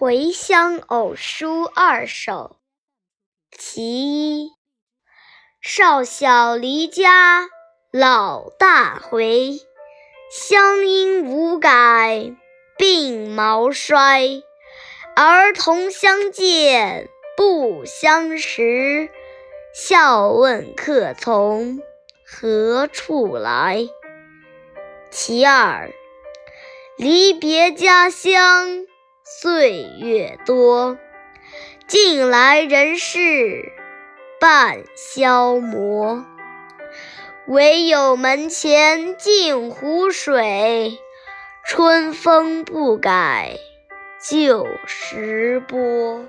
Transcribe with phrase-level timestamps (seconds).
[0.00, 2.60] 回乡偶书二首
[3.50, 4.52] 其一。
[5.60, 7.48] 少小离家
[7.90, 9.58] 老大回，
[10.30, 12.32] 乡音无改
[12.78, 14.40] 鬓毛衰。
[15.16, 19.10] 儿童相见不相识，
[19.74, 21.80] 笑问客从
[22.24, 23.88] 何处来。
[25.10, 25.90] 其二。
[26.96, 28.86] 离别家乡
[29.30, 30.96] 岁月多，
[31.86, 33.72] 近来人事
[34.40, 36.24] 半消磨。
[37.46, 40.98] 唯有门前镜湖水，
[41.66, 43.58] 春风不改
[44.18, 46.24] 旧时波。